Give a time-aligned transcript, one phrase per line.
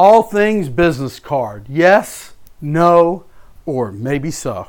[0.00, 1.66] All things business card.
[1.68, 3.24] Yes, no,
[3.66, 4.68] or maybe so.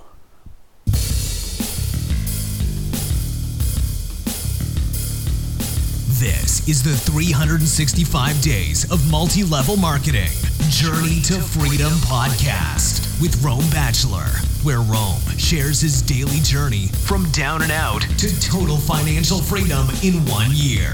[6.20, 10.28] This is the 365 Days of Multi Level Marketing
[10.68, 14.28] Journey to Freedom podcast with Rome Bachelor,
[14.62, 20.16] where Rome shares his daily journey from down and out to total financial freedom in
[20.26, 20.92] one year,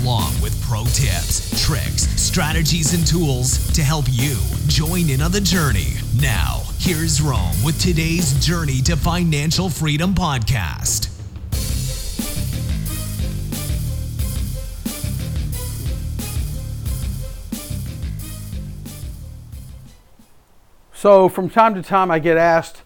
[0.00, 4.36] along with pro tips, tricks, strategies, and tools to help you
[4.68, 5.94] join in on the journey.
[6.22, 11.07] Now, here's Rome with today's Journey to Financial Freedom podcast.
[20.98, 22.82] So from time to time, I get asked,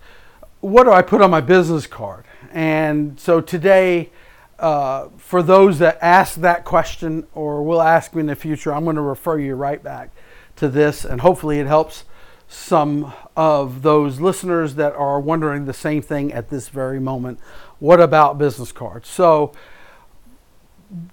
[0.61, 2.27] what do I put on my business card?
[2.53, 4.11] And so today,
[4.59, 8.85] uh, for those that ask that question or will ask me in the future, I'm
[8.85, 10.11] going to refer you right back
[10.57, 12.05] to this, and hopefully it helps
[12.49, 17.41] some of those listeners that are wondering the same thing at this very moment.
[17.79, 19.09] What about business cards?
[19.09, 19.55] So,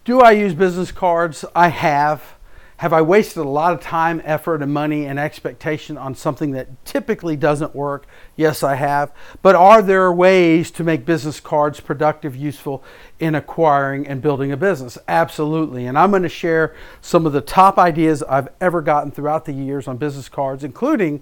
[0.03, 1.45] do I use business cards?
[1.55, 2.35] I have.
[2.79, 6.85] Have I wasted a lot of time, effort, and money and expectation on something that
[6.85, 8.07] typically doesn't work?
[8.37, 9.11] Yes, I have.
[9.41, 12.81] But are there ways to make business cards productive, useful
[13.19, 14.97] in acquiring and building a business?
[15.09, 15.87] Absolutely.
[15.87, 19.51] And I'm going to share some of the top ideas I've ever gotten throughout the
[19.51, 21.21] years on business cards, including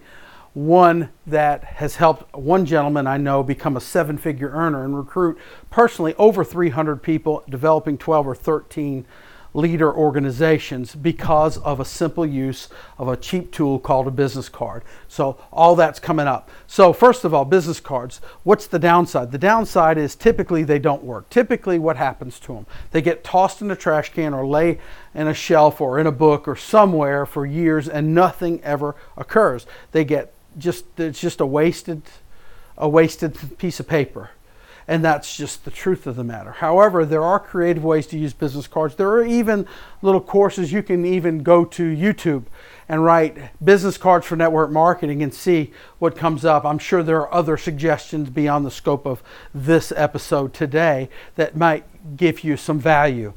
[0.53, 5.39] one that has helped one gentleman I know become a seven figure earner and recruit
[5.71, 9.07] personally over 300 people, developing 12 or 13
[9.57, 12.69] leader organizations because of a simple use
[12.99, 14.83] of a cheap tool called a business card.
[15.07, 16.51] So, all that's coming up.
[16.67, 18.21] So, first of all, business cards.
[18.43, 19.31] What's the downside?
[19.31, 21.31] The downside is typically they don't work.
[21.31, 22.67] Typically, what happens to them?
[22.91, 24.77] They get tossed in a trash can or lay
[25.15, 29.65] in a shelf or in a book or somewhere for years and nothing ever occurs.
[29.91, 32.03] They get just, it's just a wasted,
[32.77, 34.29] a wasted piece of paper
[34.87, 36.51] and that's just the truth of the matter.
[36.51, 38.95] However, there are creative ways to use business cards.
[38.95, 39.67] There are even
[40.01, 42.45] little courses you can even go to YouTube
[42.87, 46.63] and write business cards for network marketing and see what comes up.
[46.63, 49.21] I'm sure there are other suggestions beyond the scope of
[49.53, 51.83] this episode today that might
[52.15, 53.33] give you some value.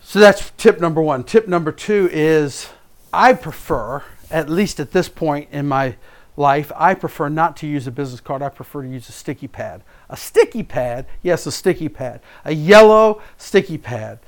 [0.00, 1.24] So that's tip number one.
[1.24, 2.68] Tip number two is
[3.12, 5.96] I prefer, at least at this point in my
[6.36, 8.42] life, I prefer not to use a business card.
[8.42, 9.82] I prefer to use a sticky pad.
[10.08, 14.18] A sticky pad, yes, a sticky pad, a yellow sticky pad.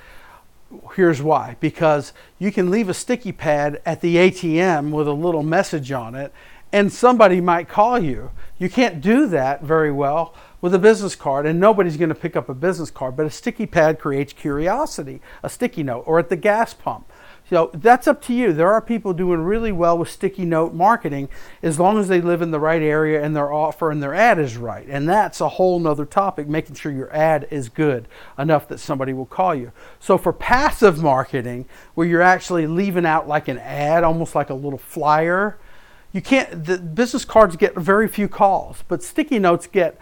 [0.97, 5.42] Here's why because you can leave a sticky pad at the ATM with a little
[5.42, 6.32] message on it,
[6.72, 8.30] and somebody might call you.
[8.58, 12.36] You can't do that very well with a business card, and nobody's going to pick
[12.36, 16.28] up a business card, but a sticky pad creates curiosity, a sticky note, or at
[16.28, 17.07] the gas pump.
[17.48, 18.53] So that's up to you.
[18.53, 21.31] There are people doing really well with sticky note marketing
[21.62, 24.38] as long as they live in the right area and their offer and their ad
[24.38, 24.86] is right.
[24.86, 28.06] And that's a whole nother topic, making sure your ad is good
[28.38, 29.72] enough that somebody will call you.
[29.98, 31.64] So for passive marketing,
[31.94, 35.56] where you're actually leaving out like an ad, almost like a little flyer,
[36.12, 39.98] you can't the business cards get very few calls, but sticky notes get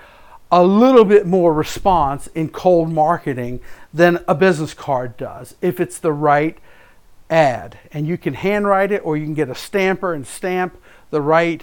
[0.50, 3.60] a little bit more response in cold marketing
[3.92, 6.58] than a business card does if it's the right
[7.30, 7.78] ad.
[7.92, 10.78] And you can handwrite it or you can get a stamper and stamp
[11.10, 11.62] the right,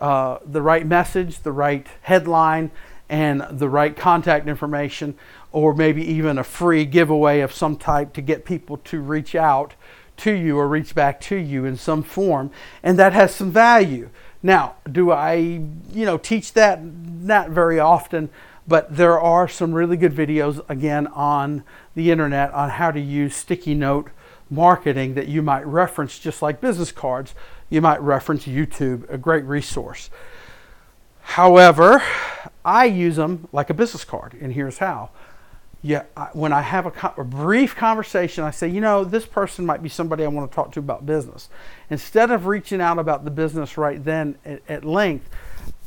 [0.00, 2.70] uh, the right message, the right headline,
[3.08, 5.14] and the right contact information,
[5.50, 9.74] or maybe even a free giveaway of some type to get people to reach out
[10.18, 12.50] to you or reach back to you in some form.
[12.82, 14.10] And that has some value.
[14.42, 16.84] Now, do I, you know, teach that?
[16.84, 18.28] Not very often,
[18.66, 23.34] but there are some really good videos again on the internet on how to use
[23.34, 24.10] sticky note
[24.50, 27.34] marketing that you might reference, just like business cards,
[27.68, 30.10] you might reference YouTube, a great resource.
[31.20, 32.02] However,
[32.64, 35.10] I use them like a business card, and here's how.
[35.82, 39.64] Yeah, I, when I have a, a, brief conversation, I say, you know, this person
[39.64, 41.48] might be somebody I want to talk to about business.
[41.88, 45.30] Instead of reaching out about the business right then at, at length,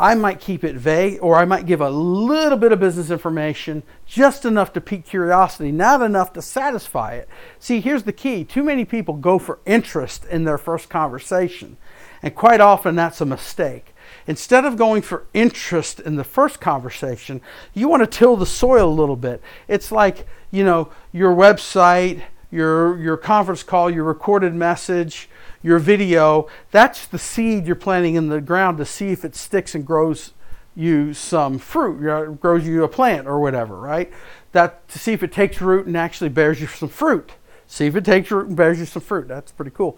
[0.02, 3.84] I might keep it vague or I might give a little bit of business information,
[4.08, 7.30] just enough to pique curiosity, not enough to satisfy it.
[7.60, 11.78] See, here's the key too many people go for interest in their first conversation,
[12.24, 13.94] and quite often that's a mistake.
[14.26, 17.40] Instead of going for interest in the first conversation,
[17.74, 19.42] you want to till the soil a little bit.
[19.68, 25.30] It's like, you know, your website, your, your conference call, your recorded message,
[25.64, 29.74] your video, that's the seed you're planting in the ground to see if it sticks
[29.74, 30.34] and grows
[30.76, 34.12] you some fruit, grows you a plant or whatever, right?
[34.52, 37.32] That to see if it takes root and actually bears you some fruit.
[37.68, 39.28] See if it takes root and bears you some fruit.
[39.28, 39.98] That's pretty cool.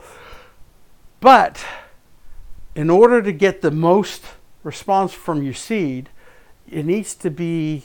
[1.20, 1.66] But
[2.76, 4.24] in order to get the most
[4.64, 6.10] response from your seed,
[6.70, 7.84] it needs to be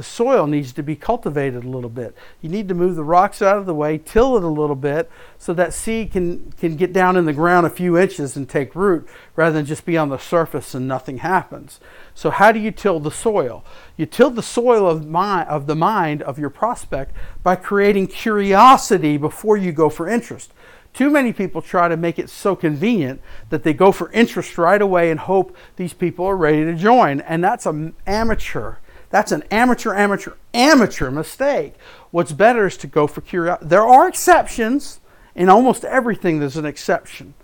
[0.00, 2.16] the soil needs to be cultivated a little bit.
[2.40, 5.10] You need to move the rocks out of the way, till it a little bit,
[5.36, 8.74] so that seed can, can get down in the ground a few inches and take
[8.74, 9.06] root
[9.36, 11.80] rather than just be on the surface and nothing happens.
[12.14, 13.62] So, how do you till the soil?
[13.98, 19.18] You till the soil of, mind, of the mind of your prospect by creating curiosity
[19.18, 20.50] before you go for interest.
[20.94, 23.20] Too many people try to make it so convenient
[23.50, 27.20] that they go for interest right away and hope these people are ready to join.
[27.20, 28.76] And that's an amateur
[29.10, 31.74] that's an amateur, amateur, amateur mistake.
[32.10, 33.68] What's better is to go for curiosity.
[33.68, 35.00] There are exceptions.
[35.34, 37.34] In almost everything, there's an exception.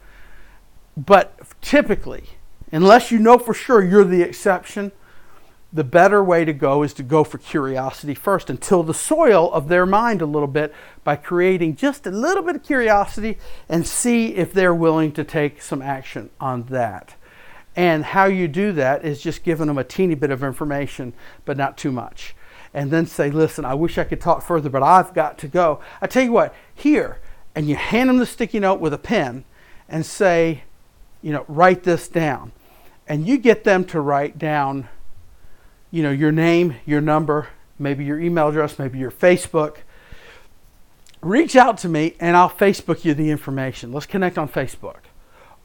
[0.96, 2.24] But typically,
[2.72, 4.92] unless you know for sure you're the exception,
[5.72, 9.52] the better way to go is to go for curiosity first and till the soil
[9.52, 10.72] of their mind a little bit
[11.04, 13.36] by creating just a little bit of curiosity
[13.68, 17.15] and see if they're willing to take some action on that.
[17.76, 21.12] And how you do that is just giving them a teeny bit of information,
[21.44, 22.34] but not too much.
[22.72, 25.80] And then say, listen, I wish I could talk further, but I've got to go.
[26.00, 27.20] I tell you what, here,
[27.54, 29.44] and you hand them the sticky note with a pen
[29.88, 30.62] and say,
[31.22, 32.52] you know, write this down.
[33.06, 34.88] And you get them to write down,
[35.90, 37.48] you know, your name, your number,
[37.78, 39.78] maybe your email address, maybe your Facebook.
[41.20, 43.92] Reach out to me and I'll Facebook you the information.
[43.92, 45.00] Let's connect on Facebook.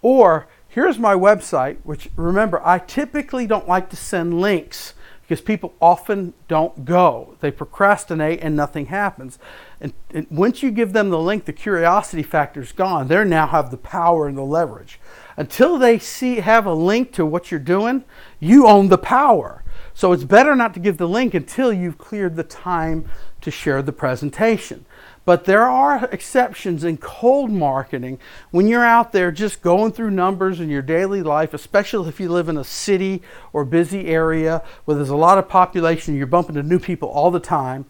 [0.02, 5.74] Or Here's my website, which remember, I typically don't like to send links because people
[5.82, 7.36] often don't go.
[7.42, 9.38] They procrastinate and nothing happens.
[9.82, 13.10] And, and, once you give them the link, the curiosity factor is gone.
[13.10, 14.98] They now have the power and the leverage.
[15.36, 18.06] Until they see have a link to what you're doing,
[18.40, 19.66] you own the power.
[19.94, 23.10] So it's better not to give the link until you've cleared the time
[23.42, 24.86] to share the presentation.
[25.24, 28.20] But there are exceptions in cold marketing
[28.50, 32.30] when you're out there just going through numbers in your daily life, especially if you
[32.30, 33.22] live in a city
[33.54, 37.30] or busy area where there's a lot of population, you're bumping into new people all
[37.30, 37.86] the time.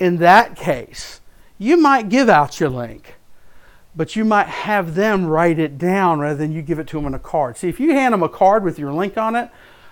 [0.00, 1.20] In that case,
[1.56, 3.14] you might give out your link,
[3.94, 7.06] but you might have them write it down rather than you give it to them
[7.06, 7.56] on a card.
[7.56, 9.50] See, if you hand them a card with your link on it,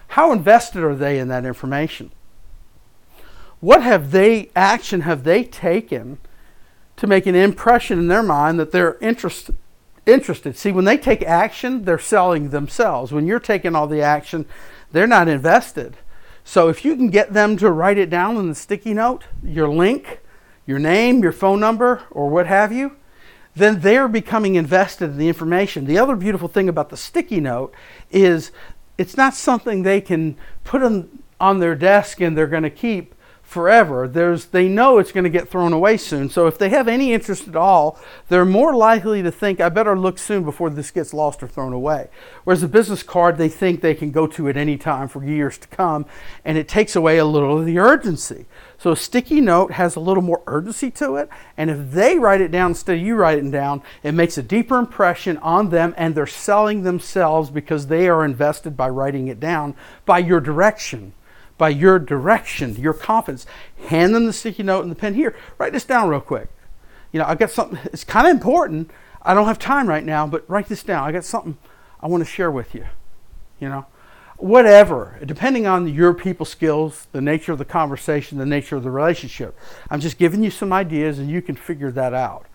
[0.08, 2.10] how invested are they in that information?
[3.60, 6.18] What have they action have they taken?
[6.96, 9.50] To make an impression in their mind that they're interest,
[10.06, 10.56] interested.
[10.56, 13.12] See, when they take action, they're selling themselves.
[13.12, 14.46] When you're taking all the action,
[14.92, 15.96] they're not invested.
[16.44, 19.68] So if you can get them to write it down in the sticky note, your
[19.68, 20.20] link,
[20.66, 22.96] your name, your phone number, or what have you,
[23.56, 25.86] then they're becoming invested in the information.
[25.86, 27.74] The other beautiful thing about the sticky note
[28.10, 28.50] is
[28.98, 33.14] it's not something they can put on, on their desk and they're going to keep
[33.54, 34.08] forever.
[34.08, 36.28] There's, they know it's going to get thrown away soon.
[36.28, 39.96] So if they have any interest at all, they're more likely to think, I better
[39.96, 42.08] look soon before this gets lost or thrown away.
[42.42, 45.56] Whereas a business card, they think they can go to at any time for years
[45.58, 46.04] to come,
[46.44, 48.46] and it takes away a little of the urgency.
[48.76, 52.40] So a sticky note has a little more urgency to it, and if they write
[52.40, 55.94] it down instead of you writing it down, it makes a deeper impression on them,
[55.96, 61.12] and they're selling themselves because they are invested by writing it down by your direction
[61.58, 63.46] by your direction, your confidence.
[63.88, 65.14] Hand them the sticky note and the pen.
[65.14, 66.48] Here, write this down real quick.
[67.12, 68.90] You know, I've got something, it's kind of important.
[69.22, 71.04] I don't have time right now, but write this down.
[71.04, 71.56] I got something
[72.00, 72.84] I want to share with you.
[73.60, 73.86] You know,
[74.36, 78.90] whatever, depending on your people skills, the nature of the conversation, the nature of the
[78.90, 79.56] relationship.
[79.90, 82.46] I'm just giving you some ideas and you can figure that out.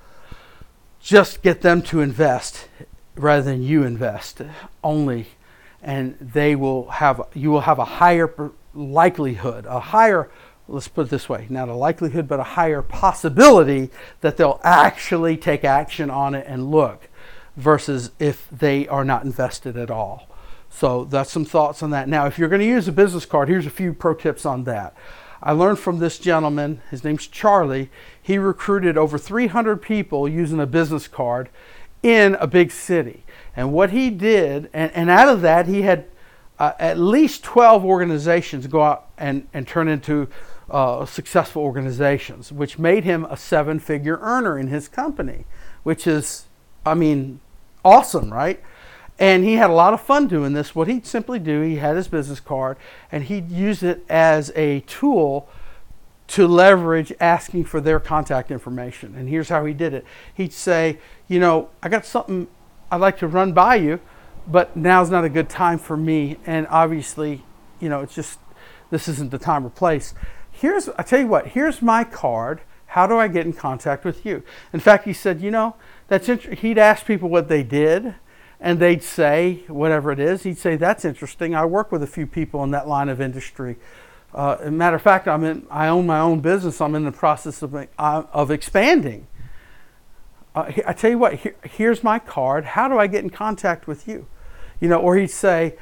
[1.00, 2.68] Just get them to invest
[3.16, 4.42] rather than you invest
[4.84, 5.28] only
[5.82, 8.28] and they will have you will have a higher
[8.74, 10.30] likelihood, a higher,
[10.68, 13.90] let's put it this way, not a likelihood, but a higher possibility
[14.22, 17.10] that they'll actually take action on it and look
[17.56, 20.28] versus if they are not invested at all.
[20.70, 22.08] So that's some thoughts on that.
[22.08, 24.64] Now, if you're going to use a business card, here's a few pro tips on
[24.66, 24.96] that.
[25.42, 27.90] I learned from this gentleman, his name's Charlie.
[28.22, 31.50] He recruited over 300 people using a business card
[32.04, 33.24] in a big city.
[33.56, 36.06] And what he did, and, and out of that, he had
[36.60, 40.28] uh, at least 12 organizations go out and, and turn into
[40.70, 45.46] uh, successful organizations, which made him a seven figure earner in his company,
[45.84, 46.46] which is,
[46.86, 47.40] I mean,
[47.84, 48.62] awesome, right?
[49.18, 50.76] And he had a lot of fun doing this.
[50.76, 52.78] What he'd simply do, he had his business card
[53.12, 55.50] and he'd use it as a tool
[56.28, 59.16] to leverage asking for their contact information.
[59.16, 62.48] And here's how he did it he'd say, You know, I got something
[62.92, 64.00] I'd like to run by you
[64.50, 66.38] but now's not a good time for me.
[66.46, 67.44] And obviously,
[67.80, 68.40] you know, it's just
[68.90, 70.14] this isn't the time or place.
[70.52, 71.48] Here's I tell you what.
[71.48, 72.62] Here's my card.
[72.88, 74.44] How do I get in contact with you?
[74.74, 75.76] In fact, he said, you know,
[76.08, 76.60] that's int-.
[76.60, 78.16] he'd ask people what they did,
[78.60, 80.44] and they'd say whatever it is.
[80.44, 81.54] He'd say, "That's interesting.
[81.54, 83.78] I work with a few people in that line of industry.
[84.34, 85.68] Uh, matter of fact, I'm in.
[85.70, 86.82] I own my own business.
[86.82, 89.28] I'm in the process of uh, of expanding.
[90.56, 91.36] Uh, I tell you what.
[91.36, 92.66] Here, here's my card.
[92.66, 94.28] How do I get in contact with you?
[94.80, 95.76] You know, or he'd say,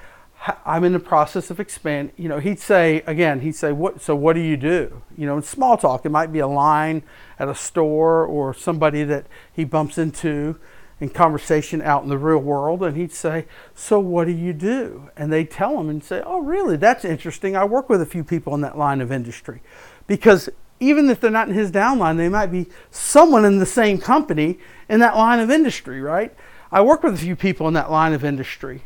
[0.65, 2.11] I'm in the process of expand.
[2.15, 3.41] You know, he'd say again.
[3.41, 4.01] He'd say, "What?
[4.01, 7.03] So what do you do?" You know, in small talk, it might be a line
[7.39, 10.57] at a store or somebody that he bumps into
[10.99, 15.09] in conversation out in the real world, and he'd say, "So what do you do?"
[15.17, 16.77] And they'd tell him and say, "Oh, really?
[16.77, 17.55] That's interesting.
[17.55, 19.61] I work with a few people in that line of industry,"
[20.05, 20.49] because
[20.79, 24.59] even if they're not in his downline, they might be someone in the same company
[24.87, 26.33] in that line of industry, right?
[26.71, 28.83] I work with a few people in that line of industry.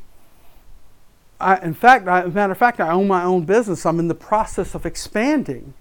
[1.40, 3.86] I, in fact, I, as a matter of fact, I own my own business.
[3.86, 5.74] I'm in the process of expanding.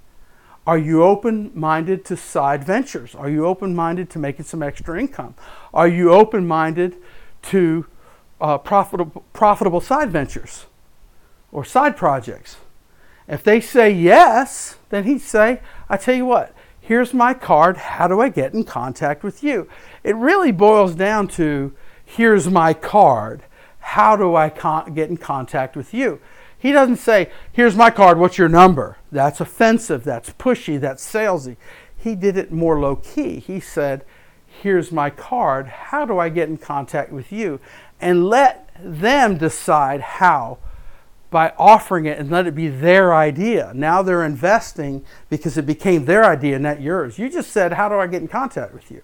[0.66, 3.14] Are you open minded to side ventures?
[3.14, 5.34] Are you open minded to making some extra income?
[5.74, 6.96] Are you open minded
[7.42, 7.86] to
[8.40, 10.66] uh, profitable, profitable side ventures
[11.52, 12.56] or side projects?
[13.28, 17.76] If they say yes, then he'd say, I tell you what, here's my card.
[17.76, 19.68] How do I get in contact with you?
[20.02, 21.72] It really boils down to
[22.16, 23.42] here's my card.
[23.78, 26.20] How do I con- get in contact with you?
[26.58, 28.98] He doesn't say, Here's my card, what's your number?
[29.10, 31.56] That's offensive, that's pushy, that's salesy.
[31.96, 33.38] He did it more low key.
[33.38, 34.04] He said,
[34.46, 37.60] Here's my card, how do I get in contact with you?
[38.00, 40.58] And let them decide how
[41.30, 43.72] by offering it and let it be their idea.
[43.74, 47.18] Now they're investing because it became their idea, not yours.
[47.18, 49.02] You just said, How do I get in contact with you?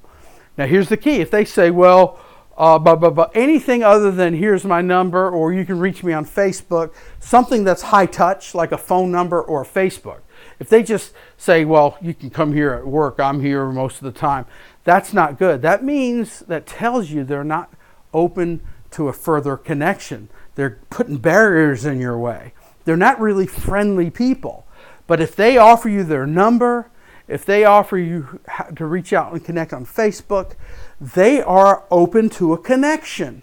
[0.59, 1.21] Now, here's the key.
[1.21, 2.19] If they say, Well,
[2.57, 6.13] uh, but, but, but anything other than here's my number or you can reach me
[6.13, 10.21] on Facebook, something that's high touch like a phone number or Facebook.
[10.59, 14.05] If they just say, well, you can come here at work, I'm here most of
[14.05, 14.47] the time,
[14.85, 15.61] that's not good.
[15.63, 17.73] That means, that tells you they're not
[18.15, 20.31] open to a further connection.
[20.55, 22.55] They're putting barriers in your way.
[22.85, 24.67] They're not really friendly people.
[25.07, 26.91] But if they offer you their number,
[27.29, 28.41] if they offer you
[28.77, 30.55] to reach out and connect on Facebook,
[31.01, 33.43] they are open to a connection.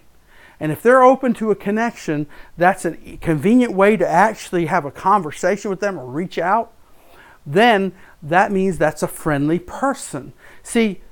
[0.60, 2.26] And if they're open to a connection,
[2.56, 6.72] that's a convenient way to actually have a conversation with them or reach out,
[7.44, 10.32] then that means that's a friendly person.
[10.62, 11.02] See,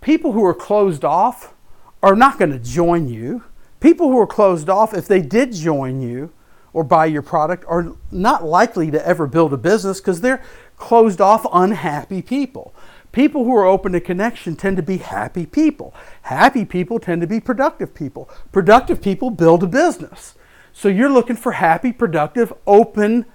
[0.00, 1.54] people who are closed off
[2.02, 3.44] are not going to join you.
[3.80, 6.32] People who are closed off, if they did join you
[6.72, 10.42] or buy your product, are not likely to ever build a business because they're
[10.78, 12.74] closed off, unhappy people.
[13.12, 15.94] People who are open to connection tend to be happy people.
[16.22, 18.28] Happy people tend to be productive people.
[18.52, 20.34] Productive people build a business.
[20.72, 23.26] So you're looking for happy, productive, open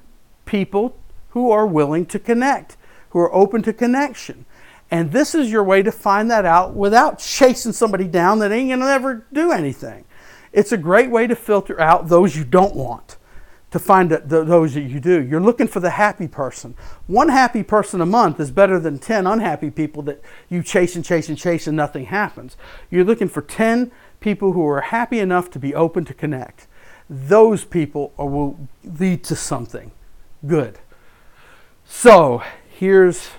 [0.46, 0.98] people
[1.30, 2.78] who are willing to connect,
[3.10, 4.46] who are open to connection.
[4.92, 8.70] And this is your way to find that out without chasing somebody down that ain't
[8.70, 10.06] gonna ever do anything.
[10.52, 13.18] It's a great way to filter out those you don't want
[13.74, 15.20] to find those that you do.
[15.20, 16.76] You're looking for the happy person.
[17.08, 21.04] One happy person a month is better than 10 unhappy people that you chase and
[21.04, 22.56] chase and chase and nothing happens.
[22.92, 26.68] You're looking for 10 people who are happy enough to be open to connect.
[27.10, 29.92] Those people are, will lead to something
[30.46, 30.78] good.
[31.84, 33.30] So here's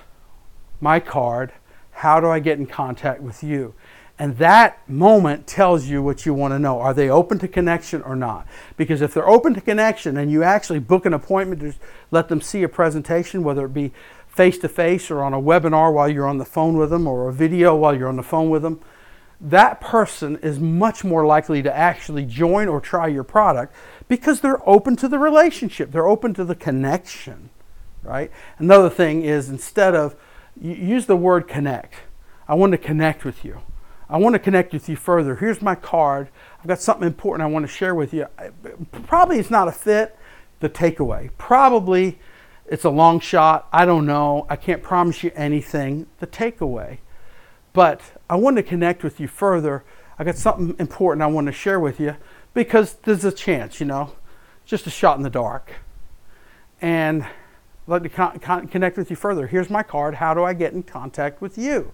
[0.81, 1.53] my card.
[1.91, 3.73] How do I get in contact with you?
[4.17, 6.79] And that moment tells you what you want to know.
[6.79, 8.47] Are they open to connection or not?
[8.77, 11.73] Because if they're open to connection and you actually book an appointment to
[12.11, 13.91] let them see a presentation, whether it be
[14.27, 17.27] face to face or on a webinar while you're on the phone with them or
[17.27, 18.79] a video while you're on the phone with them,
[19.41, 23.75] that person is much more likely to actually join or try your product
[24.07, 27.49] because they're open to the relationship, they're open to the connection,
[28.01, 28.31] right?
[28.59, 30.15] Another thing is instead of
[30.59, 31.95] use the word connect.
[32.47, 33.59] I want to connect with you.
[34.09, 35.35] I want to connect with you further.
[35.35, 36.29] Here's my card.
[36.59, 38.27] I've got something important I want to share with you.
[39.07, 40.17] Probably it's not a fit,
[40.59, 41.31] the takeaway.
[41.37, 42.19] Probably
[42.67, 43.67] it's a long shot.
[43.71, 44.45] I don't know.
[44.49, 46.07] I can't promise you anything.
[46.19, 46.99] The takeaway.
[47.73, 49.83] But I want to connect with you further.
[50.17, 52.15] I've got something important I want to share with you
[52.53, 54.13] because there's a chance, you know,
[54.65, 55.73] just a shot in the dark.
[56.81, 57.29] And I'd
[57.87, 59.47] like to con- con- connect with you further.
[59.47, 60.15] Here's my card.
[60.15, 61.91] How do I get in contact with you?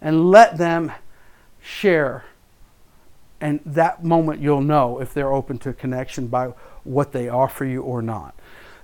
[0.00, 0.92] And let them
[1.62, 2.24] share.
[3.40, 6.52] And that moment you'll know if they're open to connection by
[6.84, 8.34] what they offer you or not.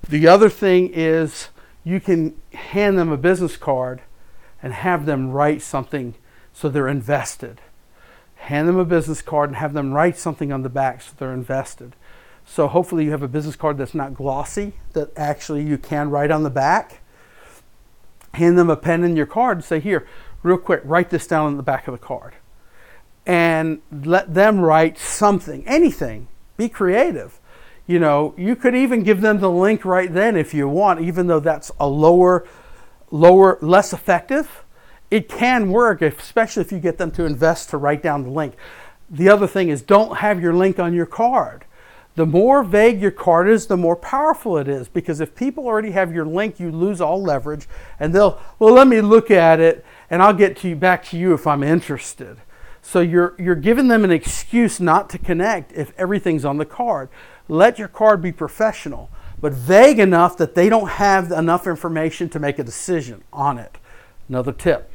[0.08, 1.48] The other thing is
[1.84, 4.02] you can hand them a business card
[4.62, 6.14] and have them write something
[6.52, 7.60] so they're invested.
[8.36, 11.32] Hand them a business card and have them write something on the back so they're
[11.32, 11.94] invested.
[12.44, 16.30] So hopefully you have a business card that's not glossy, that actually you can write
[16.30, 17.00] on the back.
[18.34, 20.06] Hand them a pen and your card and say, Here,
[20.42, 22.34] real quick, write this down on the back of the card
[23.28, 26.26] and let them write something, anything.
[26.56, 27.38] Be creative.
[27.86, 31.26] You know, you could even give them the link right then if you want, even
[31.26, 32.48] though that's a lower,
[33.10, 34.64] lower, less effective.
[35.10, 38.54] It can work, especially if you get them to invest to write down the link.
[39.10, 41.66] The other thing is don't have your link on your card.
[42.14, 45.92] The more vague your card is, the more powerful it is because if people already
[45.92, 47.68] have your link, you lose all leverage
[48.00, 51.18] and they'll, well, let me look at it and I'll get to you back to
[51.18, 52.38] you if I'm interested.
[52.82, 57.08] So you're you're giving them an excuse not to connect if everything's on the card.
[57.48, 62.38] Let your card be professional, but vague enough that they don't have enough information to
[62.38, 63.78] make a decision on it.
[64.28, 64.90] Another tip.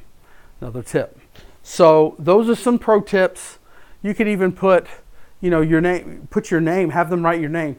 [0.62, 1.20] Another tip.
[1.64, 3.58] So those are some pro tips.
[4.02, 4.88] You could even put,
[5.42, 7.78] you know, your name, put your name, have them write your name.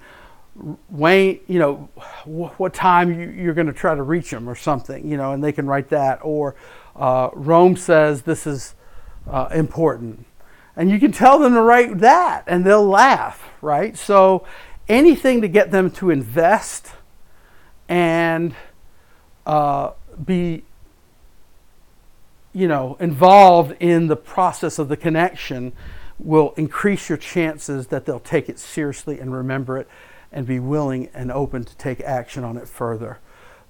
[0.89, 1.89] Wayne, you know,
[2.25, 5.43] what time you, are going to try to reach them or something, you know, and
[5.43, 6.21] they can write that.
[6.23, 6.55] Or
[6.97, 8.75] uh, Rome says this is
[9.29, 10.27] uh, important.
[10.77, 13.97] And you can tell them to write that and they'll laugh, right?
[13.97, 14.47] So
[14.89, 16.93] anything to get them to invest
[17.89, 18.55] and
[19.47, 19.91] uh,
[20.25, 20.65] be
[22.53, 25.73] you know involved in the process of the connection
[26.19, 29.89] will increase your chances that they'll take it seriously and remember it
[30.33, 33.19] and be willing and open to take action on it further.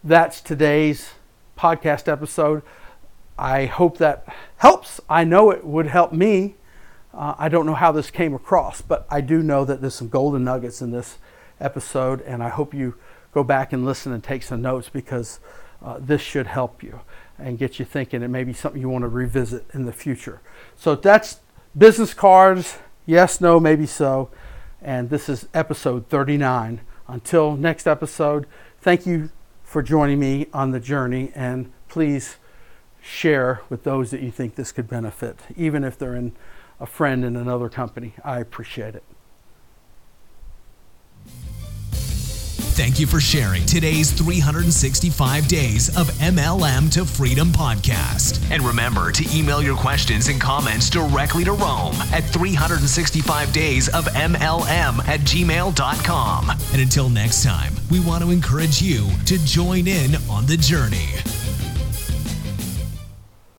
[0.02, 1.10] That's today's
[1.58, 2.62] podcast episode.
[3.38, 4.26] I hope that
[4.56, 5.00] helps.
[5.08, 6.54] I know it would help me.
[7.12, 10.08] Uh, I don't know how this came across, but I do know that there's some
[10.08, 11.18] golden nuggets in this
[11.60, 12.94] episode, and I hope you
[13.32, 15.40] go back and listen and take some notes because
[15.82, 17.00] uh, this should help you
[17.38, 18.22] and get you thinking.
[18.22, 20.40] It may be something you want to revisit in the future.
[20.76, 21.40] So that's
[21.76, 22.78] business cards.
[23.06, 24.30] Yes, no, maybe so.
[24.80, 26.80] And this is episode 39.
[27.08, 28.46] Until next episode,
[28.80, 29.30] thank you
[29.62, 32.36] for joining me on the journey, and please
[33.04, 36.32] share with those that you think this could benefit, even if they're in
[36.80, 38.14] a friend in another company.
[38.24, 39.04] I appreciate it.
[42.74, 48.50] Thank you for sharing today's 365 Days of MLM to Freedom podcast.
[48.50, 54.06] And remember to email your questions and comments directly to Rome at 365 Days of
[54.06, 56.50] MLM at gmail.com.
[56.50, 61.33] And until next time, we want to encourage you to join in on the journey.